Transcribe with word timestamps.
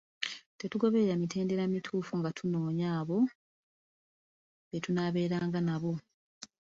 Tetugoberera 0.59 1.13
mitendera 1.21 1.63
mituufu 1.73 2.13
nga 2.19 2.29
tunoonya 2.37 2.87
abo 2.99 3.17
be 4.69 4.77
tunaabeeranga 4.85 5.59
nabo. 5.67 5.93